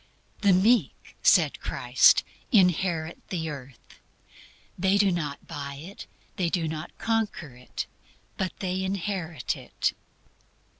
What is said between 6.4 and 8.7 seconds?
do not conquer it; but